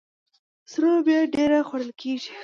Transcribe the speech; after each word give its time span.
سره 0.71 0.85
لوبیا 0.93 1.19
ډیره 1.35 1.59
خوړل 1.67 1.91
کیږي. 2.01 2.33